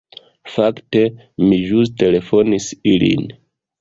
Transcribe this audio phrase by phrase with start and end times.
[0.53, 1.03] "Fakte,
[1.49, 3.29] mi ĵus telefonis ilin."